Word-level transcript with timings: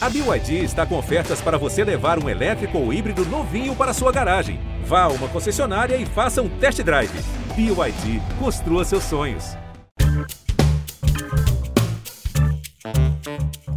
A 0.00 0.08
BYD 0.08 0.62
está 0.62 0.86
com 0.86 0.96
ofertas 0.96 1.40
para 1.40 1.58
você 1.58 1.82
levar 1.82 2.22
um 2.22 2.28
elétrico 2.28 2.78
ou 2.78 2.92
híbrido 2.92 3.24
novinho 3.26 3.74
para 3.74 3.92
sua 3.92 4.12
garagem. 4.12 4.60
Vá 4.84 5.02
a 5.02 5.08
uma 5.08 5.26
concessionária 5.26 5.96
e 5.96 6.06
faça 6.06 6.40
um 6.40 6.48
test 6.48 6.80
drive. 6.82 7.10
BYD, 7.56 8.22
construa 8.38 8.84
seus 8.84 9.02
sonhos. 9.02 9.56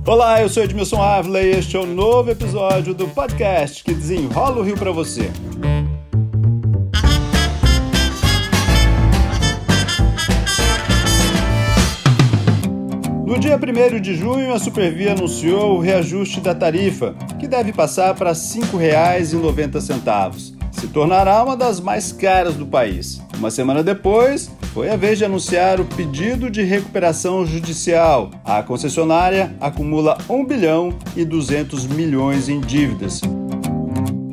Olá, 0.06 0.40
eu 0.40 0.48
sou 0.48 0.62
Edmilson 0.62 1.02
Ávila 1.02 1.42
e 1.42 1.58
este 1.58 1.76
é 1.76 1.80
o 1.80 1.84
um 1.84 1.94
novo 1.96 2.30
episódio 2.30 2.94
do 2.94 3.08
podcast 3.08 3.84
que 3.84 3.92
desenrola 3.92 4.60
o 4.60 4.62
Rio 4.62 4.78
para 4.78 4.92
você. 4.92 5.32
Dia 13.58 13.98
1 13.98 14.00
de 14.00 14.16
junho, 14.16 14.54
a 14.54 14.60
Supervia 14.60 15.12
anunciou 15.12 15.76
o 15.76 15.82
reajuste 15.82 16.40
da 16.40 16.56
tarifa, 16.56 17.14
que 17.38 17.48
deve 17.48 17.74
passar 17.74 18.16
para 18.16 18.30
R$ 18.30 18.36
5,90. 18.36 20.54
Se 20.72 20.88
tornará 20.88 21.44
uma 21.44 21.58
das 21.58 21.82
mais 21.82 22.14
caras 22.14 22.56
do 22.56 22.66
país. 22.66 23.22
Uma 23.38 23.52
semana 23.52 23.84
depois, 23.84 24.50
foi 24.74 24.90
a 24.90 24.96
vez 24.96 25.18
de 25.18 25.26
anunciar 25.26 25.82
o 25.82 25.86
pedido 25.86 26.50
de 26.50 26.64
recuperação 26.64 27.46
judicial. 27.46 28.32
A 28.46 28.64
concessionária 28.64 29.54
acumula 29.60 30.18
1 30.30 30.46
bilhão 30.46 30.96
e 31.14 31.26
200 31.26 31.88
milhões 31.88 32.48
em 32.48 32.62
dívidas. 32.62 33.20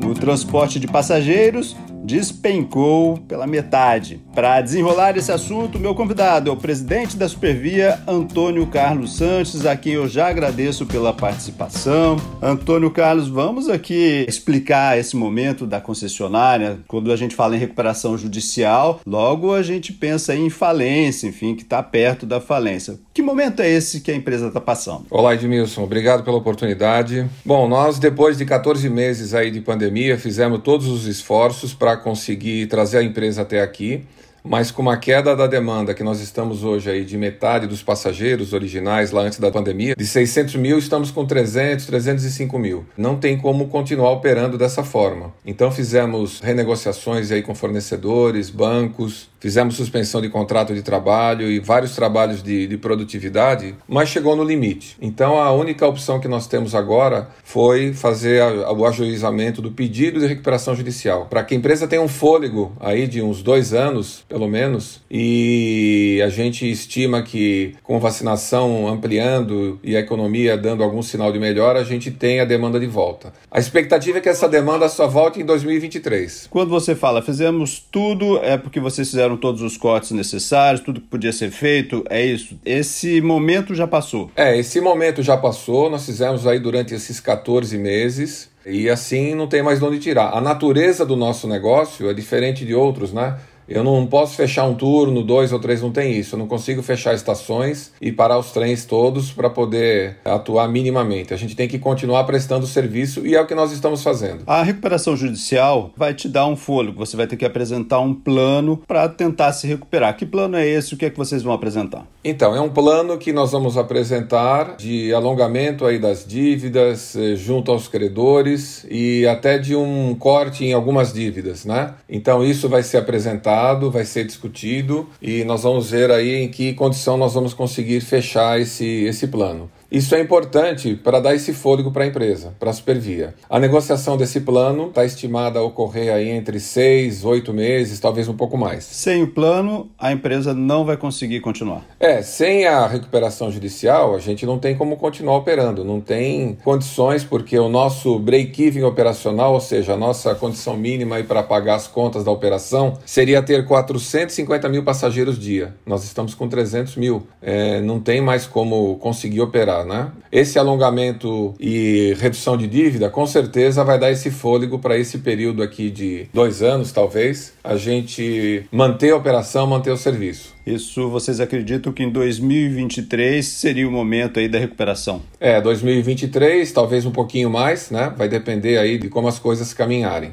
O 0.06 0.14
transporte 0.14 0.78
de 0.78 0.86
passageiros 0.86 1.76
despencou 2.04 3.18
pela 3.26 3.48
metade. 3.48 4.22
Para 4.38 4.60
desenrolar 4.60 5.16
esse 5.16 5.32
assunto, 5.32 5.80
meu 5.80 5.96
convidado 5.96 6.48
é 6.48 6.52
o 6.52 6.56
presidente 6.56 7.16
da 7.16 7.28
Supervia, 7.28 7.98
Antônio 8.06 8.68
Carlos 8.68 9.16
Santos, 9.16 9.66
a 9.66 9.74
quem 9.74 9.94
eu 9.94 10.06
já 10.06 10.28
agradeço 10.28 10.86
pela 10.86 11.12
participação. 11.12 12.16
Antônio 12.40 12.88
Carlos, 12.92 13.26
vamos 13.26 13.68
aqui 13.68 14.24
explicar 14.28 14.96
esse 14.96 15.16
momento 15.16 15.66
da 15.66 15.80
concessionária. 15.80 16.78
Quando 16.86 17.10
a 17.10 17.16
gente 17.16 17.34
fala 17.34 17.56
em 17.56 17.58
recuperação 17.58 18.16
judicial, 18.16 19.00
logo 19.04 19.52
a 19.52 19.60
gente 19.60 19.92
pensa 19.92 20.36
em 20.36 20.48
falência, 20.48 21.26
enfim, 21.26 21.56
que 21.56 21.62
está 21.62 21.82
perto 21.82 22.24
da 22.24 22.40
falência. 22.40 22.96
Que 23.12 23.20
momento 23.20 23.60
é 23.60 23.68
esse 23.68 24.00
que 24.00 24.12
a 24.12 24.14
empresa 24.14 24.46
está 24.46 24.60
passando? 24.60 25.06
Olá, 25.10 25.34
Edmilson. 25.34 25.82
Obrigado 25.82 26.22
pela 26.22 26.36
oportunidade. 26.36 27.28
Bom, 27.44 27.66
nós, 27.66 27.98
depois 27.98 28.38
de 28.38 28.44
14 28.44 28.88
meses 28.88 29.34
aí 29.34 29.50
de 29.50 29.60
pandemia, 29.60 30.16
fizemos 30.16 30.60
todos 30.62 30.86
os 30.86 31.06
esforços 31.06 31.74
para 31.74 31.96
conseguir 31.96 32.68
trazer 32.68 32.98
a 32.98 33.02
empresa 33.02 33.42
até 33.42 33.60
aqui, 33.60 34.04
mas 34.48 34.70
com 34.70 34.80
uma 34.80 34.96
queda 34.96 35.36
da 35.36 35.46
demanda 35.46 35.92
que 35.92 36.02
nós 36.02 36.20
estamos 36.20 36.64
hoje 36.64 36.90
aí 36.90 37.04
de 37.04 37.18
metade 37.18 37.66
dos 37.66 37.82
passageiros 37.82 38.54
originais 38.54 39.10
lá 39.10 39.20
antes 39.20 39.38
da 39.38 39.50
pandemia, 39.50 39.94
de 39.94 40.06
600 40.06 40.54
mil 40.56 40.78
estamos 40.78 41.10
com 41.10 41.26
300, 41.26 41.84
305 41.84 42.58
mil. 42.58 42.86
Não 42.96 43.16
tem 43.16 43.36
como 43.36 43.68
continuar 43.68 44.10
operando 44.12 44.56
dessa 44.56 44.82
forma. 44.82 45.34
Então 45.44 45.70
fizemos 45.70 46.40
renegociações 46.40 47.30
aí 47.30 47.42
com 47.42 47.54
fornecedores, 47.54 48.48
bancos, 48.48 49.28
Fizemos 49.40 49.76
suspensão 49.76 50.20
de 50.20 50.28
contrato 50.28 50.74
de 50.74 50.82
trabalho 50.82 51.50
e 51.50 51.60
vários 51.60 51.94
trabalhos 51.94 52.42
de, 52.42 52.66
de, 52.66 52.76
produtividade, 52.76 53.74
mas 53.86 54.08
chegou 54.08 54.34
no 54.34 54.42
limite. 54.42 54.96
Então 55.00 55.40
a 55.40 55.52
única 55.52 55.86
opção 55.86 56.18
que 56.18 56.26
nós 56.26 56.46
temos 56.46 56.74
agora 56.74 57.28
foi 57.44 57.92
fazer 57.92 58.42
a, 58.42 58.72
o 58.72 58.84
ajuizamento 58.84 59.62
do 59.62 59.70
pedido 59.70 60.18
de 60.18 60.26
recuperação 60.26 60.74
judicial, 60.74 61.26
para 61.26 61.44
que 61.44 61.54
a 61.54 61.56
empresa 61.56 61.86
tenha 61.86 62.02
um 62.02 62.08
fôlego 62.08 62.72
aí 62.80 63.06
de 63.06 63.22
uns 63.22 63.42
dois 63.42 63.72
anos, 63.72 64.24
pelo 64.28 64.48
menos, 64.48 65.00
e 65.10 66.20
a 66.24 66.28
gente 66.28 66.68
estima 66.68 67.22
que 67.22 67.74
com 67.82 68.00
vacinação 68.00 68.88
ampliando 68.88 69.78
e 69.84 69.96
a 69.96 70.00
economia 70.00 70.56
dando 70.56 70.82
algum 70.82 71.02
sinal 71.02 71.32
de 71.32 71.38
melhora, 71.38 71.80
a 71.80 71.84
gente 71.84 72.10
tem 72.10 72.40
a 72.40 72.44
demanda 72.44 72.80
de 72.80 72.86
volta. 72.86 73.32
A 73.50 73.58
expectativa 73.58 74.18
é 74.18 74.20
que 74.20 74.28
essa 74.28 74.48
demanda 74.48 74.88
só 74.88 75.06
volte 75.06 75.40
em 75.40 75.44
2023. 75.44 76.48
Quando 76.50 76.70
você 76.70 76.94
fala 76.94 77.22
fizemos 77.22 77.78
tudo, 77.90 78.38
é 78.42 78.56
porque 78.56 78.80
vocês 78.80 79.08
fizeram 79.08 79.27
fizeram 79.28 79.36
todos 79.36 79.60
os 79.60 79.76
cortes 79.76 80.12
necessários, 80.12 80.80
tudo 80.80 81.00
que 81.00 81.06
podia 81.06 81.32
ser 81.32 81.50
feito, 81.50 82.02
é 82.08 82.24
isso. 82.24 82.58
Esse 82.64 83.20
momento 83.20 83.74
já 83.74 83.86
passou. 83.86 84.30
É, 84.34 84.56
esse 84.56 84.80
momento 84.80 85.22
já 85.22 85.36
passou, 85.36 85.90
nós 85.90 86.06
fizemos 86.06 86.46
aí 86.46 86.58
durante 86.58 86.94
esses 86.94 87.20
14 87.20 87.76
meses. 87.76 88.48
E 88.64 88.88
assim 88.88 89.34
não 89.34 89.46
tem 89.46 89.62
mais 89.62 89.78
de 89.78 89.84
onde 89.84 89.98
tirar. 89.98 90.36
A 90.36 90.40
natureza 90.40 91.04
do 91.04 91.16
nosso 91.16 91.46
negócio 91.48 92.08
é 92.08 92.14
diferente 92.14 92.64
de 92.64 92.74
outros, 92.74 93.12
né? 93.12 93.38
Eu 93.68 93.84
não 93.84 94.06
posso 94.06 94.34
fechar 94.34 94.64
um 94.64 94.74
turno, 94.74 95.22
dois 95.22 95.52
ou 95.52 95.60
três, 95.60 95.82
não 95.82 95.90
tem 95.90 96.18
isso. 96.18 96.34
Eu 96.34 96.38
não 96.38 96.46
consigo 96.46 96.82
fechar 96.82 97.14
estações 97.14 97.92
e 98.00 98.10
parar 98.10 98.38
os 98.38 98.50
trens 98.50 98.86
todos 98.86 99.30
para 99.30 99.50
poder 99.50 100.16
atuar 100.24 100.68
minimamente. 100.68 101.34
A 101.34 101.36
gente 101.36 101.54
tem 101.54 101.68
que 101.68 101.78
continuar 101.78 102.24
prestando 102.24 102.66
serviço 102.66 103.26
e 103.26 103.34
é 103.34 103.40
o 103.40 103.46
que 103.46 103.54
nós 103.54 103.70
estamos 103.70 104.02
fazendo. 104.02 104.42
A 104.46 104.62
recuperação 104.62 105.14
judicial 105.14 105.92
vai 105.94 106.14
te 106.14 106.28
dar 106.28 106.46
um 106.46 106.56
fôlego. 106.56 107.04
Você 107.04 107.14
vai 107.14 107.26
ter 107.26 107.36
que 107.36 107.44
apresentar 107.44 108.00
um 108.00 108.14
plano 108.14 108.80
para 108.86 109.06
tentar 109.06 109.52
se 109.52 109.66
recuperar. 109.66 110.16
Que 110.16 110.24
plano 110.24 110.56
é 110.56 110.66
esse? 110.66 110.94
O 110.94 110.96
que 110.96 111.04
é 111.04 111.10
que 111.10 111.18
vocês 111.18 111.42
vão 111.42 111.52
apresentar? 111.52 112.06
Então, 112.24 112.56
é 112.56 112.60
um 112.60 112.70
plano 112.70 113.18
que 113.18 113.32
nós 113.32 113.52
vamos 113.52 113.76
apresentar 113.76 114.76
de 114.76 115.12
alongamento 115.12 115.84
aí 115.84 115.98
das 115.98 116.26
dívidas 116.26 117.14
eh, 117.14 117.36
junto 117.36 117.70
aos 117.70 117.86
credores 117.86 118.86
e 118.90 119.26
até 119.26 119.58
de 119.58 119.76
um 119.76 120.14
corte 120.14 120.64
em 120.64 120.72
algumas 120.72 121.12
dívidas, 121.12 121.64
né? 121.64 121.94
Então, 122.08 122.42
isso 122.42 122.68
vai 122.68 122.82
ser 122.82 122.96
apresentado 122.98 123.57
vai 123.90 124.04
ser 124.04 124.24
discutido 124.24 125.08
e 125.20 125.44
nós 125.44 125.62
vamos 125.62 125.90
ver 125.90 126.10
aí 126.10 126.36
em 126.36 126.48
que 126.48 126.74
condição 126.74 127.16
nós 127.16 127.34
vamos 127.34 127.52
conseguir 127.54 128.00
fechar 128.00 128.60
esse, 128.60 128.84
esse 129.04 129.26
plano. 129.26 129.70
Isso 129.90 130.14
é 130.14 130.20
importante 130.20 130.94
para 130.94 131.18
dar 131.18 131.34
esse 131.34 131.54
fôlego 131.54 131.90
para 131.90 132.04
a 132.04 132.06
empresa, 132.06 132.54
para 132.60 132.68
a 132.68 132.74
Supervia. 132.74 133.34
A 133.48 133.58
negociação 133.58 134.18
desse 134.18 134.40
plano 134.40 134.88
está 134.88 135.02
estimada 135.02 135.60
a 135.60 135.62
ocorrer 135.62 136.12
aí 136.12 136.28
entre 136.28 136.60
seis, 136.60 137.24
oito 137.24 137.54
meses, 137.54 137.98
talvez 137.98 138.28
um 138.28 138.36
pouco 138.36 138.58
mais. 138.58 138.84
Sem 138.84 139.22
o 139.22 139.28
plano, 139.28 139.90
a 139.98 140.12
empresa 140.12 140.52
não 140.52 140.84
vai 140.84 140.98
conseguir 140.98 141.40
continuar. 141.40 141.86
É, 141.98 142.20
sem 142.20 142.66
a 142.66 142.86
recuperação 142.86 143.50
judicial, 143.50 144.14
a 144.14 144.18
gente 144.18 144.44
não 144.44 144.58
tem 144.58 144.76
como 144.76 144.94
continuar 144.98 145.38
operando, 145.38 145.82
não 145.82 146.02
tem 146.02 146.58
condições, 146.62 147.24
porque 147.24 147.58
o 147.58 147.70
nosso 147.70 148.18
break-even 148.18 148.84
operacional, 148.84 149.54
ou 149.54 149.60
seja, 149.60 149.94
a 149.94 149.96
nossa 149.96 150.34
condição 150.34 150.76
mínima 150.76 151.22
para 151.22 151.42
pagar 151.42 151.76
as 151.76 151.86
contas 151.86 152.22
da 152.22 152.30
operação, 152.30 152.98
seria 153.06 153.42
ter 153.42 153.64
450 153.64 154.68
mil 154.68 154.84
passageiros 154.84 155.38
dia. 155.38 155.74
Nós 155.86 156.04
estamos 156.04 156.34
com 156.34 156.46
300 156.46 156.94
mil. 156.96 157.26
É, 157.40 157.80
não 157.80 157.98
tem 157.98 158.20
mais 158.20 158.46
como 158.46 158.96
conseguir 158.98 159.40
operar 159.40 159.77
né? 159.84 160.10
Esse 160.30 160.58
alongamento 160.58 161.54
e 161.58 162.14
redução 162.18 162.56
de 162.56 162.66
dívida, 162.66 163.08
com 163.08 163.26
certeza, 163.26 163.84
vai 163.84 163.98
dar 163.98 164.10
esse 164.10 164.30
fôlego 164.30 164.78
para 164.78 164.96
esse 164.98 165.18
período 165.18 165.62
aqui 165.62 165.90
de 165.90 166.26
dois 166.32 166.62
anos, 166.62 166.92
talvez, 166.92 167.52
a 167.62 167.76
gente 167.76 168.64
manter 168.70 169.10
a 169.10 169.16
operação, 169.16 169.66
manter 169.66 169.90
o 169.90 169.96
serviço. 169.96 170.54
Isso 170.66 171.08
vocês 171.08 171.40
acreditam 171.40 171.92
que 171.92 172.02
em 172.02 172.10
2023 172.10 173.44
seria 173.44 173.88
o 173.88 173.90
momento 173.90 174.38
aí 174.38 174.48
da 174.48 174.58
recuperação? 174.58 175.22
É, 175.40 175.60
2023, 175.60 176.70
talvez 176.70 177.06
um 177.06 177.10
pouquinho 177.10 177.48
mais, 177.48 177.90
né? 177.90 178.12
Vai 178.16 178.28
depender 178.28 178.76
aí 178.76 178.98
de 178.98 179.08
como 179.08 179.28
as 179.28 179.38
coisas 179.38 179.72
caminharem. 179.72 180.32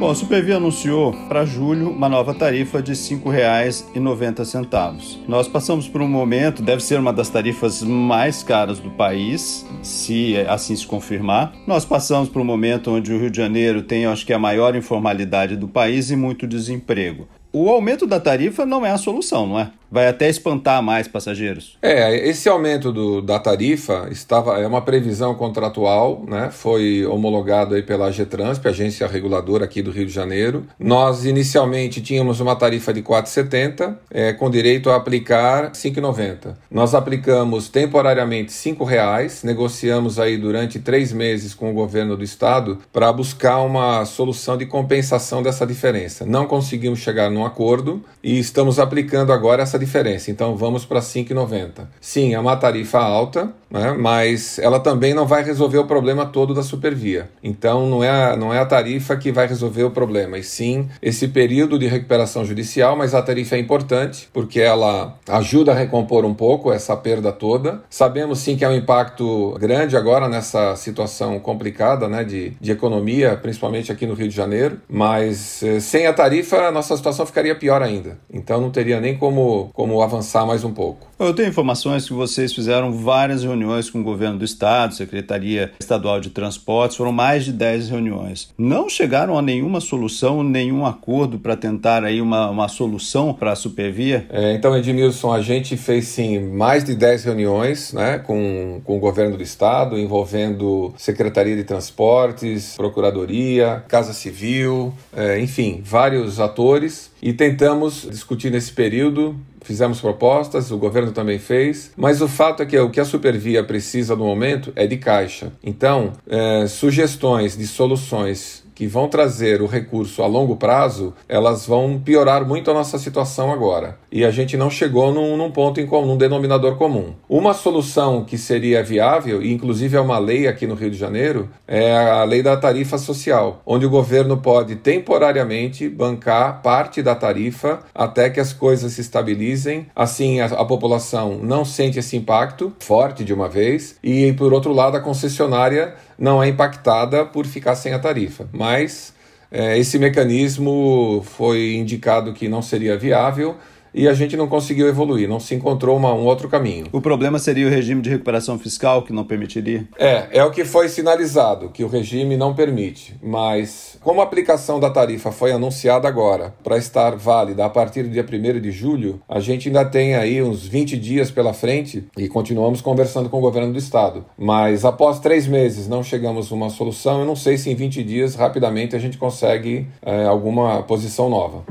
Bom, 0.00 0.10
a 0.10 0.14
Supervia 0.14 0.56
anunciou 0.56 1.12
para 1.28 1.44
julho 1.44 1.90
uma 1.90 2.08
nova 2.08 2.32
tarifa 2.32 2.80
de 2.80 2.92
R$ 2.92 2.96
5,90. 2.96 5.18
Nós 5.28 5.46
passamos 5.46 5.86
por 5.86 6.00
um 6.00 6.08
momento, 6.08 6.62
deve 6.62 6.82
ser 6.82 6.98
uma 6.98 7.12
das 7.12 7.28
tarifas 7.28 7.82
mais 7.82 8.42
caras 8.42 8.78
do 8.78 8.88
país, 8.88 9.66
se 9.82 10.38
assim 10.48 10.74
se 10.74 10.86
confirmar. 10.86 11.52
Nós 11.66 11.84
passamos 11.84 12.30
por 12.30 12.40
um 12.40 12.46
momento 12.46 12.92
onde 12.92 13.12
o 13.12 13.20
Rio 13.20 13.30
de 13.30 13.36
Janeiro 13.36 13.82
tem, 13.82 14.06
acho 14.06 14.24
que, 14.24 14.32
a 14.32 14.38
maior 14.38 14.74
informalidade 14.74 15.54
do 15.54 15.68
país 15.68 16.10
e 16.10 16.16
muito 16.16 16.46
desemprego. 16.46 17.28
O 17.52 17.68
aumento 17.68 18.06
da 18.06 18.18
tarifa 18.18 18.64
não 18.64 18.86
é 18.86 18.92
a 18.92 18.96
solução, 18.96 19.46
não 19.46 19.60
é? 19.60 19.70
Vai 19.90 20.06
até 20.06 20.28
espantar 20.28 20.82
mais 20.82 21.08
passageiros. 21.08 21.76
É, 21.82 22.28
esse 22.28 22.48
aumento 22.48 22.92
do, 22.92 23.20
da 23.20 23.38
tarifa 23.38 24.08
estava 24.10 24.58
é 24.60 24.66
uma 24.66 24.82
previsão 24.82 25.34
contratual, 25.34 26.24
né? 26.26 26.50
Foi 26.50 27.04
homologado 27.06 27.74
aí 27.74 27.82
pela 27.82 28.10
Getransp, 28.10 28.66
agência 28.66 29.06
reguladora 29.06 29.64
aqui 29.64 29.82
do 29.82 29.90
Rio 29.90 30.06
de 30.06 30.12
Janeiro. 30.12 30.66
Nós 30.78 31.24
inicialmente 31.24 32.00
tínhamos 32.00 32.40
uma 32.40 32.54
tarifa 32.54 32.92
de 32.92 33.02
4,70 33.02 33.96
é, 34.10 34.32
com 34.32 34.48
direito 34.50 34.90
a 34.90 34.96
aplicar 34.96 35.72
5,90. 35.72 36.54
Nós 36.70 36.94
aplicamos 36.94 37.68
temporariamente 37.68 38.52
R$ 38.68 38.76
reais, 38.84 39.42
negociamos 39.42 40.18
aí 40.18 40.36
durante 40.36 40.78
três 40.78 41.12
meses 41.12 41.54
com 41.54 41.70
o 41.70 41.74
governo 41.74 42.16
do 42.16 42.22
estado 42.22 42.78
para 42.92 43.12
buscar 43.12 43.60
uma 43.60 44.04
solução 44.04 44.56
de 44.56 44.66
compensação 44.66 45.42
dessa 45.42 45.66
diferença. 45.66 46.24
Não 46.24 46.46
conseguimos 46.46 47.00
chegar 47.00 47.30
num 47.30 47.44
acordo 47.44 48.04
e 48.22 48.38
estamos 48.38 48.78
aplicando 48.78 49.32
agora 49.32 49.62
essa 49.62 49.78
diferença. 49.80 50.30
Então 50.30 50.56
vamos 50.56 50.84
para 50.84 51.00
5,90. 51.00 51.88
Sim, 52.00 52.34
é 52.34 52.38
uma 52.38 52.56
tarifa 52.56 52.98
alta, 52.98 53.52
né, 53.70 53.94
mas 53.98 54.58
ela 54.58 54.78
também 54.78 55.14
não 55.14 55.26
vai 55.26 55.42
resolver 55.42 55.78
o 55.78 55.86
problema 55.86 56.26
todo 56.26 56.54
da 56.54 56.62
supervia. 56.62 57.28
Então 57.42 57.86
não 57.88 58.04
é, 58.04 58.10
a, 58.10 58.36
não 58.36 58.54
é 58.54 58.58
a 58.58 58.66
tarifa 58.66 59.16
que 59.16 59.32
vai 59.32 59.46
resolver 59.46 59.84
o 59.84 59.90
problema, 59.90 60.38
e 60.38 60.42
sim 60.42 60.88
esse 61.02 61.28
período 61.28 61.78
de 61.78 61.86
recuperação 61.86 62.44
judicial, 62.44 62.96
mas 62.96 63.14
a 63.14 63.22
tarifa 63.22 63.56
é 63.56 63.58
importante 63.58 64.28
porque 64.32 64.60
ela 64.60 65.18
ajuda 65.28 65.72
a 65.72 65.74
recompor 65.74 66.24
um 66.24 66.34
pouco 66.34 66.72
essa 66.72 66.96
perda 66.96 67.32
toda. 67.32 67.82
Sabemos 67.88 68.38
sim 68.38 68.56
que 68.56 68.64
é 68.64 68.68
um 68.68 68.74
impacto 68.74 69.56
grande 69.58 69.96
agora 69.96 70.28
nessa 70.28 70.76
situação 70.76 71.38
complicada 71.38 72.08
né, 72.08 72.24
de, 72.24 72.50
de 72.60 72.70
economia, 72.70 73.36
principalmente 73.36 73.90
aqui 73.90 74.06
no 74.06 74.14
Rio 74.14 74.28
de 74.28 74.34
Janeiro, 74.34 74.78
mas 74.88 75.62
eh, 75.62 75.80
sem 75.80 76.06
a 76.06 76.12
tarifa 76.12 76.68
a 76.68 76.72
nossa 76.72 76.96
situação 76.96 77.24
ficaria 77.24 77.54
pior 77.54 77.82
ainda. 77.82 78.18
Então 78.32 78.60
não 78.60 78.70
teria 78.70 79.00
nem 79.00 79.16
como, 79.16 79.69
como 79.72 80.02
avançar 80.02 80.46
mais 80.46 80.64
um 80.64 80.72
pouco. 80.72 81.08
Eu 81.18 81.34
tenho 81.34 81.50
informações 81.50 82.06
que 82.06 82.14
vocês 82.14 82.52
fizeram 82.52 82.92
várias 82.92 83.44
reuniões 83.44 83.90
com 83.90 84.00
o 84.00 84.02
governo 84.02 84.38
do 84.38 84.44
estado, 84.44 84.94
Secretaria 84.94 85.70
Estadual 85.78 86.18
de 86.18 86.30
Transportes, 86.30 86.96
foram 86.96 87.12
mais 87.12 87.44
de 87.44 87.52
10 87.52 87.90
reuniões. 87.90 88.48
Não 88.56 88.88
chegaram 88.88 89.36
a 89.36 89.42
nenhuma 89.42 89.80
solução, 89.80 90.42
nenhum 90.42 90.86
acordo 90.86 91.38
para 91.38 91.56
tentar 91.56 92.04
aí 92.04 92.22
uma, 92.22 92.48
uma 92.48 92.68
solução 92.68 93.34
para 93.34 93.52
a 93.52 93.56
Supervia? 93.56 94.26
É, 94.30 94.54
então, 94.54 94.74
Edmilson, 94.74 95.30
a 95.30 95.42
gente 95.42 95.76
fez 95.76 96.06
sim 96.06 96.38
mais 96.38 96.84
de 96.84 96.94
10 96.94 97.24
reuniões 97.24 97.92
né, 97.92 98.18
com, 98.18 98.80
com 98.82 98.96
o 98.96 99.00
governo 99.00 99.36
do 99.36 99.42
estado, 99.42 99.98
envolvendo 99.98 100.94
Secretaria 100.96 101.54
de 101.54 101.64
Transportes, 101.64 102.76
Procuradoria, 102.76 103.84
Casa 103.88 104.14
Civil, 104.14 104.94
é, 105.14 105.38
enfim, 105.38 105.82
vários 105.84 106.40
atores 106.40 107.09
e 107.22 107.32
tentamos 107.32 108.06
discutir 108.10 108.50
nesse 108.50 108.72
período 108.72 109.36
fizemos 109.62 110.00
propostas, 110.00 110.70
o 110.70 110.78
governo 110.78 111.12
também 111.12 111.38
fez, 111.38 111.92
mas 111.96 112.20
o 112.20 112.28
fato 112.28 112.62
é 112.62 112.66
que 112.66 112.78
o 112.78 112.90
que 112.90 113.00
a 113.00 113.04
Supervia 113.04 113.62
precisa 113.62 114.16
no 114.16 114.24
momento 114.24 114.72
é 114.74 114.86
de 114.86 114.96
caixa. 114.96 115.52
Então, 115.62 116.12
é, 116.28 116.66
sugestões 116.66 117.56
de 117.56 117.66
soluções 117.66 118.64
que 118.80 118.86
vão 118.86 119.08
trazer 119.08 119.60
o 119.60 119.66
recurso 119.66 120.22
a 120.22 120.26
longo 120.26 120.56
prazo, 120.56 121.12
elas 121.28 121.66
vão 121.66 122.00
piorar 122.02 122.46
muito 122.46 122.70
a 122.70 122.72
nossa 122.72 122.98
situação 122.98 123.52
agora. 123.52 123.98
E 124.10 124.24
a 124.24 124.30
gente 124.30 124.56
não 124.56 124.70
chegou 124.70 125.12
num, 125.12 125.36
num 125.36 125.50
ponto 125.50 125.78
em 125.78 125.86
comum, 125.86 126.06
num 126.06 126.16
denominador 126.16 126.76
comum. 126.76 127.12
Uma 127.28 127.52
solução 127.52 128.24
que 128.24 128.38
seria 128.38 128.82
viável, 128.82 129.42
e 129.42 129.52
inclusive 129.52 129.98
é 129.98 130.00
uma 130.00 130.18
lei 130.18 130.48
aqui 130.48 130.66
no 130.66 130.74
Rio 130.74 130.90
de 130.90 130.96
Janeiro, 130.96 131.50
é 131.68 131.94
a 131.94 132.24
lei 132.24 132.42
da 132.42 132.56
tarifa 132.56 132.96
social, 132.96 133.60
onde 133.66 133.84
o 133.84 133.90
governo 133.90 134.38
pode 134.38 134.76
temporariamente 134.76 135.86
bancar 135.86 136.62
parte 136.62 137.02
da 137.02 137.14
tarifa 137.14 137.80
até 137.94 138.30
que 138.30 138.40
as 138.40 138.54
coisas 138.54 138.94
se 138.94 139.02
estabilizem. 139.02 139.88
Assim, 139.94 140.40
a, 140.40 140.46
a 140.46 140.64
população 140.64 141.38
não 141.42 141.66
sente 141.66 141.98
esse 141.98 142.16
impacto 142.16 142.72
forte 142.80 143.24
de 143.24 143.34
uma 143.34 143.46
vez, 143.46 143.96
e 144.02 144.32
por 144.32 144.54
outro 144.54 144.72
lado, 144.72 144.96
a 144.96 145.00
concessionária 145.00 145.92
não 146.20 146.42
é 146.42 146.48
impactada 146.48 147.24
por 147.24 147.46
ficar 147.46 147.74
sem 147.74 147.94
a 147.94 147.98
tarifa. 147.98 148.46
Mas 148.52 149.14
é, 149.50 149.78
esse 149.78 149.98
mecanismo 149.98 151.24
foi 151.24 151.74
indicado 151.74 152.34
que 152.34 152.46
não 152.46 152.60
seria 152.60 152.98
viável 152.98 153.56
e 153.94 154.08
a 154.08 154.14
gente 154.14 154.36
não 154.36 154.48
conseguiu 154.48 154.88
evoluir, 154.88 155.28
não 155.28 155.40
se 155.40 155.54
encontrou 155.54 155.96
uma, 155.96 156.12
um 156.12 156.24
outro 156.24 156.48
caminho. 156.48 156.86
O 156.92 157.00
problema 157.00 157.38
seria 157.38 157.66
o 157.66 157.70
regime 157.70 158.02
de 158.02 158.10
recuperação 158.10 158.58
fiscal 158.58 159.02
que 159.02 159.12
não 159.12 159.24
permitiria? 159.24 159.86
É, 159.98 160.28
é 160.32 160.44
o 160.44 160.50
que 160.50 160.64
foi 160.64 160.88
sinalizado, 160.88 161.70
que 161.70 161.84
o 161.84 161.88
regime 161.88 162.36
não 162.36 162.54
permite. 162.54 163.16
Mas, 163.22 163.98
como 164.02 164.20
a 164.20 164.24
aplicação 164.24 164.78
da 164.80 164.90
tarifa 164.90 165.32
foi 165.32 165.52
anunciada 165.52 166.08
agora 166.08 166.54
para 166.62 166.78
estar 166.78 167.16
válida 167.16 167.64
a 167.64 167.70
partir 167.70 168.02
do 168.04 168.10
dia 168.10 168.24
1 168.24 168.60
de 168.60 168.70
julho, 168.70 169.20
a 169.28 169.40
gente 169.40 169.68
ainda 169.68 169.84
tem 169.84 170.14
aí 170.14 170.42
uns 170.42 170.66
20 170.66 170.96
dias 170.96 171.30
pela 171.30 171.52
frente 171.52 172.04
e 172.16 172.28
continuamos 172.28 172.80
conversando 172.80 173.28
com 173.28 173.38
o 173.38 173.40
governo 173.40 173.72
do 173.72 173.78
estado. 173.78 174.24
Mas 174.38 174.84
após 174.84 175.18
três 175.18 175.46
meses 175.46 175.88
não 175.88 176.02
chegamos 176.02 176.50
a 176.50 176.54
uma 176.54 176.70
solução, 176.70 177.20
eu 177.20 177.26
não 177.26 177.36
sei 177.36 177.56
se 177.56 177.70
em 177.70 177.74
20 177.74 178.02
dias 178.02 178.34
rapidamente 178.34 178.94
a 178.96 178.98
gente 178.98 179.18
consegue 179.18 179.86
é, 180.02 180.24
alguma 180.24 180.82
posição 180.82 181.28
nova. 181.28 181.64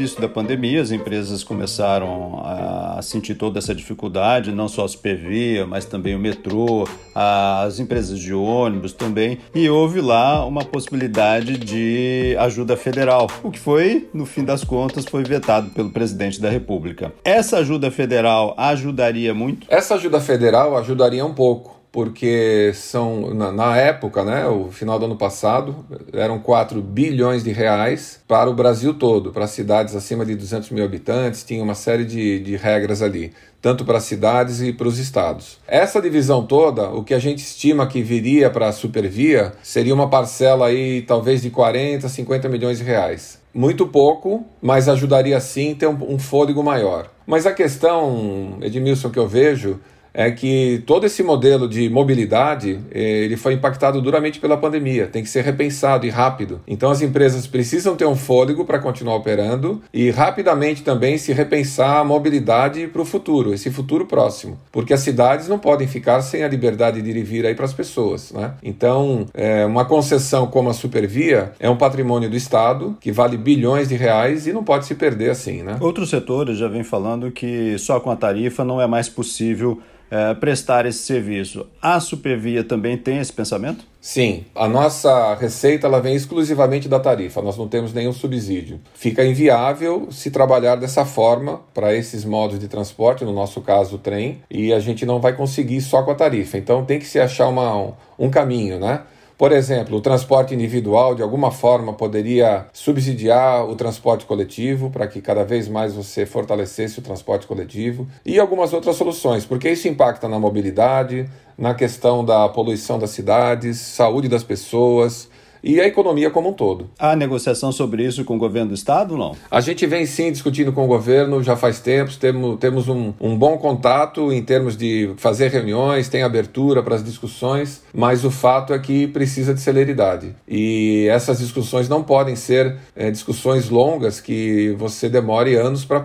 Início 0.00 0.20
da 0.20 0.28
pandemia, 0.28 0.80
as 0.80 0.90
empresas 0.90 1.44
começaram 1.44 2.42
a 2.42 3.00
sentir 3.02 3.34
toda 3.34 3.58
essa 3.58 3.74
dificuldade, 3.74 4.50
não 4.50 4.66
só 4.66 4.84
a 4.84 4.88
Supervia, 4.88 5.66
mas 5.66 5.84
também 5.84 6.14
o 6.14 6.18
metrô, 6.18 6.88
as 7.14 7.78
empresas 7.78 8.18
de 8.18 8.32
ônibus 8.32 8.94
também, 8.94 9.38
e 9.54 9.68
houve 9.68 10.00
lá 10.00 10.44
uma 10.46 10.64
possibilidade 10.64 11.58
de 11.58 12.34
ajuda 12.38 12.76
federal, 12.76 13.26
o 13.42 13.50
que 13.50 13.58
foi, 13.58 14.08
no 14.14 14.24
fim 14.24 14.42
das 14.42 14.64
contas, 14.64 15.04
foi 15.04 15.22
vetado 15.22 15.70
pelo 15.70 15.90
presidente 15.90 16.40
da 16.40 16.48
República. 16.48 17.12
Essa 17.22 17.58
ajuda 17.58 17.90
federal 17.90 18.54
ajudaria 18.56 19.34
muito? 19.34 19.66
Essa 19.68 19.96
ajuda 19.96 20.20
federal 20.20 20.76
ajudaria 20.76 21.24
um 21.24 21.34
pouco 21.34 21.79
porque 21.92 22.70
são 22.74 23.34
na, 23.34 23.50
na, 23.50 23.76
época, 23.76 24.24
né, 24.24 24.46
o 24.46 24.70
final 24.70 24.98
do 24.98 25.06
ano 25.06 25.16
passado, 25.16 25.84
eram 26.12 26.38
4 26.38 26.80
bilhões 26.80 27.42
de 27.42 27.50
reais 27.50 28.20
para 28.28 28.48
o 28.48 28.54
Brasil 28.54 28.94
todo, 28.94 29.32
para 29.32 29.46
cidades 29.46 29.96
acima 29.96 30.24
de 30.24 30.36
200 30.36 30.70
mil 30.70 30.84
habitantes, 30.84 31.42
tinha 31.42 31.62
uma 31.62 31.74
série 31.74 32.04
de, 32.04 32.38
de 32.40 32.56
regras 32.56 33.02
ali, 33.02 33.32
tanto 33.60 33.84
para 33.84 33.98
cidades 33.98 34.60
e 34.60 34.72
para 34.72 34.86
os 34.86 34.98
estados. 34.98 35.58
Essa 35.66 36.00
divisão 36.00 36.46
toda, 36.46 36.90
o 36.90 37.02
que 37.02 37.12
a 37.12 37.18
gente 37.18 37.40
estima 37.40 37.86
que 37.86 38.02
viria 38.02 38.48
para 38.50 38.68
a 38.68 38.72
Supervia, 38.72 39.52
seria 39.62 39.94
uma 39.94 40.08
parcela 40.08 40.66
aí 40.66 41.02
talvez 41.02 41.42
de 41.42 41.50
40, 41.50 42.08
50 42.08 42.48
milhões 42.48 42.78
de 42.78 42.84
reais. 42.84 43.40
Muito 43.52 43.84
pouco, 43.84 44.46
mas 44.62 44.88
ajudaria 44.88 45.40
sim 45.40 45.74
ter 45.74 45.88
um, 45.88 46.14
um 46.14 46.18
fôlego 46.20 46.62
maior. 46.62 47.10
Mas 47.26 47.46
a 47.46 47.52
questão, 47.52 48.58
Edmilson, 48.62 49.10
que 49.10 49.18
eu 49.18 49.26
vejo 49.26 49.80
é 50.12 50.30
que 50.30 50.82
todo 50.86 51.06
esse 51.06 51.22
modelo 51.22 51.68
de 51.68 51.88
mobilidade 51.88 52.80
eh, 52.90 53.24
ele 53.24 53.36
foi 53.36 53.54
impactado 53.54 54.00
duramente 54.00 54.40
pela 54.40 54.56
pandemia, 54.56 55.06
tem 55.06 55.22
que 55.22 55.28
ser 55.28 55.44
repensado 55.44 56.06
e 56.06 56.10
rápido. 56.10 56.60
Então 56.66 56.90
as 56.90 57.02
empresas 57.02 57.46
precisam 57.46 57.96
ter 57.96 58.06
um 58.06 58.16
fôlego 58.16 58.64
para 58.64 58.78
continuar 58.78 59.16
operando 59.16 59.82
e 59.92 60.10
rapidamente 60.10 60.82
também 60.82 61.18
se 61.18 61.32
repensar 61.32 61.98
a 61.98 62.04
mobilidade 62.04 62.86
para 62.88 63.02
o 63.02 63.04
futuro, 63.04 63.54
esse 63.54 63.70
futuro 63.70 64.06
próximo, 64.06 64.58
porque 64.72 64.92
as 64.92 65.00
cidades 65.00 65.48
não 65.48 65.58
podem 65.58 65.86
ficar 65.86 66.20
sem 66.22 66.42
a 66.42 66.48
liberdade 66.48 67.00
de 67.02 67.10
ir 67.10 67.16
e 67.16 67.22
vir 67.22 67.46
aí 67.46 67.54
para 67.54 67.64
as 67.64 67.72
pessoas, 67.72 68.32
né? 68.32 68.54
Então 68.62 69.26
é, 69.34 69.64
uma 69.64 69.84
concessão 69.84 70.46
como 70.46 70.70
a 70.70 70.74
Supervia 70.74 71.52
é 71.58 71.68
um 71.68 71.76
patrimônio 71.76 72.28
do 72.28 72.36
Estado 72.36 72.96
que 73.00 73.12
vale 73.12 73.36
bilhões 73.36 73.88
de 73.88 73.94
reais 73.94 74.46
e 74.46 74.52
não 74.52 74.64
pode 74.64 74.86
se 74.86 74.94
perder 74.94 75.30
assim, 75.30 75.62
né? 75.62 75.76
Outros 75.80 76.10
setores 76.10 76.58
já 76.58 76.68
vêm 76.68 76.82
falando 76.82 77.30
que 77.30 77.78
só 77.78 78.00
com 78.00 78.10
a 78.10 78.16
tarifa 78.16 78.64
não 78.64 78.80
é 78.80 78.86
mais 78.86 79.08
possível 79.08 79.80
é, 80.10 80.34
prestar 80.34 80.86
esse 80.86 80.98
serviço. 80.98 81.66
A 81.80 82.00
Supervia 82.00 82.64
também 82.64 82.96
tem 82.98 83.18
esse 83.18 83.32
pensamento? 83.32 83.84
Sim, 84.00 84.46
a 84.54 84.66
nossa 84.66 85.34
receita 85.34 85.86
ela 85.86 86.00
vem 86.00 86.14
exclusivamente 86.14 86.88
da 86.88 86.98
tarifa, 86.98 87.42
nós 87.42 87.58
não 87.58 87.68
temos 87.68 87.92
nenhum 87.92 88.12
subsídio. 88.12 88.80
Fica 88.94 89.24
inviável 89.24 90.08
se 90.10 90.30
trabalhar 90.30 90.76
dessa 90.76 91.04
forma 91.04 91.60
para 91.74 91.94
esses 91.94 92.24
modos 92.24 92.58
de 92.58 92.66
transporte, 92.66 93.24
no 93.24 93.32
nosso 93.32 93.60
caso 93.60 93.96
o 93.96 93.98
trem, 93.98 94.40
e 94.50 94.72
a 94.72 94.80
gente 94.80 95.04
não 95.04 95.20
vai 95.20 95.34
conseguir 95.34 95.82
só 95.82 96.02
com 96.02 96.10
a 96.10 96.14
tarifa. 96.14 96.56
Então 96.56 96.84
tem 96.84 96.98
que 96.98 97.06
se 97.06 97.20
achar 97.20 97.48
uma, 97.48 97.76
um, 97.76 97.92
um 98.18 98.30
caminho, 98.30 98.80
né? 98.80 99.02
Por 99.40 99.52
exemplo, 99.52 99.96
o 99.96 100.02
transporte 100.02 100.54
individual 100.54 101.14
de 101.14 101.22
alguma 101.22 101.50
forma 101.50 101.94
poderia 101.94 102.66
subsidiar 102.74 103.66
o 103.66 103.74
transporte 103.74 104.26
coletivo 104.26 104.90
para 104.90 105.06
que 105.06 105.22
cada 105.22 105.42
vez 105.44 105.66
mais 105.66 105.94
você 105.94 106.26
fortalecesse 106.26 106.98
o 106.98 107.02
transporte 107.02 107.46
coletivo 107.46 108.06
e 108.22 108.38
algumas 108.38 108.74
outras 108.74 108.96
soluções, 108.96 109.46
porque 109.46 109.70
isso 109.70 109.88
impacta 109.88 110.28
na 110.28 110.38
mobilidade, 110.38 111.26
na 111.56 111.72
questão 111.72 112.22
da 112.22 112.50
poluição 112.50 112.98
das 112.98 113.12
cidades, 113.12 113.78
saúde 113.78 114.28
das 114.28 114.44
pessoas, 114.44 115.29
e 115.62 115.80
a 115.80 115.86
economia 115.86 116.30
como 116.30 116.50
um 116.50 116.52
todo. 116.52 116.90
Há 116.98 117.14
negociação 117.16 117.72
sobre 117.72 118.04
isso 118.04 118.24
com 118.24 118.36
o 118.36 118.38
governo 118.38 118.68
do 118.68 118.74
Estado 118.74 119.12
ou 119.12 119.18
não? 119.18 119.36
A 119.50 119.60
gente 119.60 119.86
vem 119.86 120.06
sim 120.06 120.30
discutindo 120.30 120.72
com 120.72 120.84
o 120.84 120.88
governo 120.88 121.42
já 121.42 121.56
faz 121.56 121.80
tempo, 121.80 122.12
temos, 122.16 122.58
temos 122.58 122.88
um, 122.88 123.12
um 123.20 123.36
bom 123.36 123.56
contato 123.58 124.32
em 124.32 124.42
termos 124.42 124.76
de 124.76 125.12
fazer 125.16 125.48
reuniões, 125.48 126.08
tem 126.08 126.22
abertura 126.22 126.82
para 126.82 126.94
as 126.94 127.04
discussões, 127.04 127.82
mas 127.92 128.24
o 128.24 128.30
fato 128.30 128.72
é 128.72 128.78
que 128.78 129.06
precisa 129.06 129.54
de 129.54 129.60
celeridade. 129.60 130.34
E 130.48 131.06
essas 131.10 131.38
discussões 131.38 131.88
não 131.88 132.02
podem 132.02 132.36
ser 132.36 132.76
é, 132.96 133.10
discussões 133.10 133.68
longas 133.68 134.20
que 134.20 134.74
você 134.78 135.08
demore 135.08 135.54
anos 135.54 135.84
para 135.84 136.00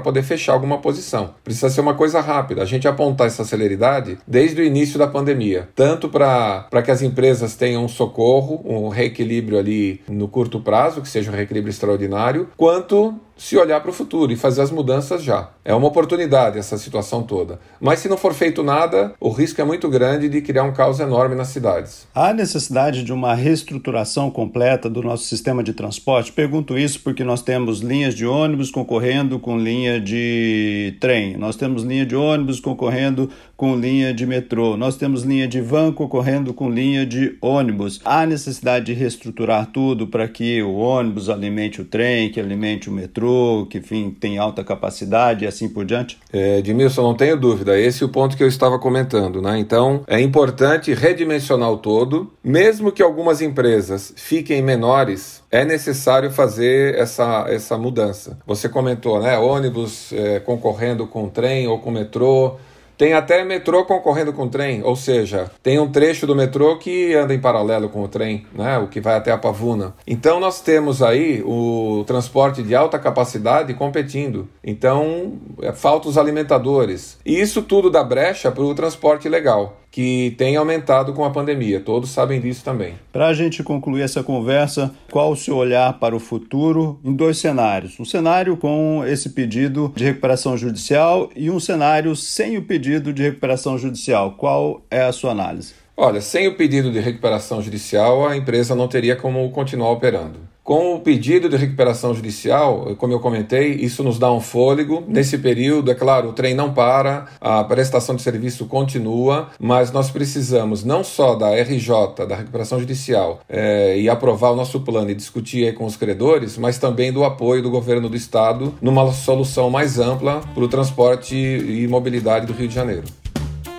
poder 0.00 0.22
fechar 0.22 0.52
alguma 0.52 0.78
posição. 0.78 1.34
Precisa 1.44 1.70
ser 1.70 1.80
uma 1.80 1.94
coisa 1.94 2.20
rápida. 2.20 2.62
A 2.62 2.66
gente 2.66 2.88
apontar 2.88 3.26
essa 3.26 3.44
celeridade 3.44 4.18
desde 4.26 4.60
o 4.60 4.64
início 4.64 4.98
da 4.98 5.06
pandemia, 5.06 5.68
tanto 5.74 6.08
para 6.08 6.82
que 6.84 6.90
as 6.90 7.02
empresas 7.02 7.54
tenham 7.56 7.84
um 7.84 7.88
socorro, 7.88 8.60
um 8.64 8.88
reequilíbrio 8.96 9.58
ali 9.58 10.00
no 10.08 10.26
curto 10.26 10.60
prazo, 10.60 11.02
que 11.02 11.08
seja 11.08 11.30
um 11.30 11.34
reequilíbrio 11.34 11.70
extraordinário, 11.70 12.48
quanto 12.56 13.14
se 13.36 13.56
olhar 13.56 13.80
para 13.80 13.90
o 13.90 13.94
futuro 13.94 14.32
e 14.32 14.36
fazer 14.36 14.62
as 14.62 14.70
mudanças 14.70 15.22
já. 15.22 15.50
É 15.64 15.74
uma 15.74 15.88
oportunidade 15.88 16.58
essa 16.58 16.78
situação 16.78 17.22
toda. 17.22 17.58
Mas 17.80 17.98
se 17.98 18.08
não 18.08 18.16
for 18.16 18.32
feito 18.32 18.62
nada, 18.62 19.14
o 19.20 19.30
risco 19.30 19.60
é 19.60 19.64
muito 19.64 19.88
grande 19.88 20.28
de 20.28 20.40
criar 20.40 20.62
um 20.62 20.72
caos 20.72 21.00
enorme 21.00 21.34
nas 21.34 21.48
cidades. 21.48 22.06
Há 22.14 22.32
necessidade 22.32 23.02
de 23.02 23.12
uma 23.12 23.34
reestruturação 23.34 24.30
completa 24.30 24.88
do 24.88 25.02
nosso 25.02 25.24
sistema 25.24 25.62
de 25.62 25.72
transporte? 25.72 26.32
Pergunto 26.32 26.78
isso 26.78 27.00
porque 27.00 27.24
nós 27.24 27.42
temos 27.42 27.80
linhas 27.80 28.14
de 28.14 28.24
ônibus 28.24 28.70
concorrendo 28.70 29.38
com 29.38 29.58
linha 29.58 30.00
de 30.00 30.96
trem, 31.00 31.36
nós 31.36 31.56
temos 31.56 31.82
linha 31.82 32.06
de 32.06 32.16
ônibus 32.16 32.60
concorrendo 32.60 33.28
com 33.56 33.76
linha 33.76 34.14
de 34.14 34.26
metrô, 34.26 34.76
nós 34.76 34.96
temos 34.96 35.22
linha 35.22 35.48
de 35.48 35.60
van 35.60 35.92
concorrendo 35.92 36.54
com 36.54 36.70
linha 36.70 37.04
de 37.04 37.36
ônibus. 37.40 38.00
Há 38.04 38.24
necessidade 38.26 38.86
de 38.86 38.92
reestruturar 38.92 39.66
tudo 39.66 40.06
para 40.06 40.28
que 40.28 40.62
o 40.62 40.74
ônibus 40.74 41.28
alimente 41.28 41.80
o 41.80 41.84
trem, 41.84 42.30
que 42.30 42.40
alimente 42.40 42.88
o 42.88 42.92
metrô, 42.92 43.25
que 43.70 43.78
enfim, 43.78 44.10
tem 44.10 44.38
alta 44.38 44.64
capacidade 44.64 45.44
e 45.44 45.48
assim 45.48 45.68
por 45.68 45.84
diante? 45.84 46.18
É, 46.32 46.58
Edmilson, 46.58 47.02
não 47.02 47.14
tenho 47.14 47.36
dúvida. 47.36 47.78
Esse 47.78 48.02
é 48.02 48.06
o 48.06 48.08
ponto 48.08 48.36
que 48.36 48.42
eu 48.42 48.48
estava 48.48 48.78
comentando. 48.78 49.40
Né? 49.40 49.58
Então, 49.58 50.02
é 50.06 50.20
importante 50.20 50.92
redimensionar 50.92 51.70
o 51.70 51.78
todo, 51.78 52.32
mesmo 52.42 52.92
que 52.92 53.02
algumas 53.02 53.40
empresas 53.40 54.12
fiquem 54.16 54.62
menores, 54.62 55.42
é 55.50 55.64
necessário 55.64 56.30
fazer 56.30 56.94
essa, 56.96 57.46
essa 57.48 57.78
mudança. 57.78 58.38
Você 58.46 58.68
comentou, 58.68 59.20
né? 59.20 59.38
Ônibus 59.38 60.12
é, 60.12 60.40
concorrendo 60.40 61.06
com 61.06 61.28
trem 61.28 61.66
ou 61.66 61.78
com 61.78 61.90
metrô. 61.90 62.56
Tem 62.96 63.12
até 63.12 63.44
metrô 63.44 63.84
concorrendo 63.84 64.32
com 64.32 64.48
trem, 64.48 64.82
ou 64.82 64.96
seja, 64.96 65.50
tem 65.62 65.78
um 65.78 65.90
trecho 65.90 66.26
do 66.26 66.34
metrô 66.34 66.76
que 66.78 67.14
anda 67.14 67.34
em 67.34 67.40
paralelo 67.40 67.88
com 67.88 68.02
o 68.02 68.08
trem, 68.08 68.46
né, 68.54 68.78
o 68.78 68.88
que 68.88 69.00
vai 69.00 69.16
até 69.16 69.30
a 69.30 69.38
Pavuna. 69.38 69.94
Então 70.06 70.40
nós 70.40 70.60
temos 70.60 71.02
aí 71.02 71.42
o 71.44 72.04
transporte 72.06 72.62
de 72.62 72.74
alta 72.74 72.98
capacidade 72.98 73.74
competindo. 73.74 74.48
Então 74.64 75.34
é, 75.60 75.72
falta 75.72 76.08
os 76.08 76.16
alimentadores. 76.16 77.18
E 77.24 77.38
isso 77.38 77.62
tudo 77.62 77.90
dá 77.90 78.02
brecha 78.02 78.50
para 78.50 78.64
o 78.64 78.74
transporte 78.74 79.28
legal 79.28 79.76
que 79.96 80.34
tem 80.36 80.56
aumentado 80.56 81.14
com 81.14 81.24
a 81.24 81.30
pandemia. 81.30 81.80
Todos 81.80 82.10
sabem 82.10 82.38
disso 82.38 82.62
também. 82.62 82.96
Para 83.10 83.28
a 83.28 83.32
gente 83.32 83.62
concluir 83.62 84.02
essa 84.02 84.22
conversa, 84.22 84.94
qual 85.10 85.32
o 85.32 85.36
seu 85.36 85.56
olhar 85.56 85.98
para 85.98 86.14
o 86.14 86.20
futuro 86.20 87.00
em 87.02 87.14
dois 87.14 87.38
cenários? 87.38 87.98
Um 87.98 88.04
cenário 88.04 88.58
com 88.58 89.02
esse 89.06 89.30
pedido 89.30 89.90
de 89.96 90.04
recuperação 90.04 90.54
judicial 90.54 91.30
e 91.34 91.50
um 91.50 91.58
cenário 91.58 92.14
sem 92.14 92.58
o 92.58 92.62
pedido 92.86 93.12
de 93.12 93.22
recuperação 93.24 93.76
judicial. 93.76 94.36
Qual 94.36 94.80
é 94.88 95.02
a 95.02 95.12
sua 95.12 95.32
análise? 95.32 95.74
Olha, 95.96 96.20
sem 96.20 96.46
o 96.46 96.56
pedido 96.56 96.92
de 96.92 97.00
recuperação 97.00 97.60
judicial, 97.60 98.28
a 98.28 98.36
empresa 98.36 98.76
não 98.76 98.86
teria 98.86 99.16
como 99.16 99.50
continuar 99.50 99.90
operando. 99.90 100.38
Com 100.66 100.96
o 100.96 101.00
pedido 101.00 101.48
de 101.48 101.56
recuperação 101.56 102.12
judicial, 102.12 102.96
como 102.98 103.12
eu 103.12 103.20
comentei, 103.20 103.74
isso 103.74 104.02
nos 104.02 104.18
dá 104.18 104.32
um 104.32 104.40
fôlego. 104.40 105.04
Nesse 105.06 105.38
período, 105.38 105.92
é 105.92 105.94
claro, 105.94 106.30
o 106.30 106.32
trem 106.32 106.56
não 106.56 106.74
para, 106.74 107.26
a 107.40 107.62
prestação 107.62 108.16
de 108.16 108.22
serviço 108.22 108.66
continua, 108.66 109.50
mas 109.60 109.92
nós 109.92 110.10
precisamos 110.10 110.82
não 110.82 111.04
só 111.04 111.36
da 111.36 111.54
RJ, 111.54 112.26
da 112.28 112.34
recuperação 112.34 112.80
judicial, 112.80 113.38
é, 113.48 113.96
e 113.96 114.08
aprovar 114.08 114.50
o 114.50 114.56
nosso 114.56 114.80
plano 114.80 115.08
e 115.08 115.14
discutir 115.14 115.72
com 115.74 115.84
os 115.84 115.96
credores, 115.96 116.58
mas 116.58 116.78
também 116.78 117.12
do 117.12 117.22
apoio 117.22 117.62
do 117.62 117.70
governo 117.70 118.08
do 118.08 118.16
estado 118.16 118.74
numa 118.82 119.12
solução 119.12 119.70
mais 119.70 120.00
ampla 120.00 120.40
para 120.52 120.64
o 120.64 120.68
transporte 120.68 121.36
e 121.36 121.86
mobilidade 121.86 122.44
do 122.44 122.52
Rio 122.52 122.66
de 122.66 122.74
Janeiro. 122.74 123.04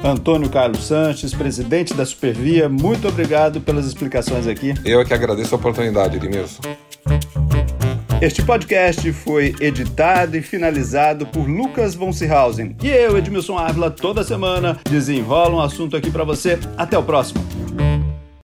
Antônio 0.04 0.50
Carlos 0.50 0.86
Sanches, 0.86 1.34
presidente 1.34 1.94
da 1.94 2.06
Supervia, 2.06 2.70
muito 2.70 3.08
obrigado 3.08 3.60
pelas 3.60 3.86
explicações 3.86 4.48
aqui. 4.48 4.74
Eu 4.86 5.02
é 5.02 5.06
que 5.06 5.14
agradeço 5.14 5.56
a 5.56 5.58
oportunidade, 5.58 6.18
Edmilson. 6.18 6.62
Este 8.22 8.42
podcast 8.42 9.12
foi 9.14 9.54
editado 9.60 10.36
e 10.38 10.42
finalizado 10.42 11.28
por 11.28 11.48
Lucas 11.48 11.94
von 11.94 12.12
Seehausen. 12.12 12.76
E 12.82 12.88
eu, 12.88 13.18
Edmilson 13.18 13.58
Ávila, 13.58 13.92
toda 13.92 14.24
semana 14.24 14.80
desenrola 14.90 15.56
um 15.56 15.62
assunto 15.62 15.96
aqui 15.96 16.10
para 16.10 16.24
você. 16.24 16.58
Até 16.76 16.98
o 16.98 17.04
próximo. 17.04 17.57